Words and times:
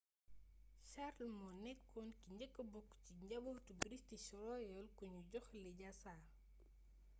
charles 0.91 1.31
moo 1.37 1.53
nekkoon 1.63 2.09
ki 2.19 2.27
njëkka 2.35 2.63
bokk 2.73 2.89
ci 3.03 3.11
njabootu 3.21 3.71
british 3.81 4.27
royal 4.43 4.87
kuñu 4.97 5.21
jox 5.31 5.47
lijaasa 5.63 6.13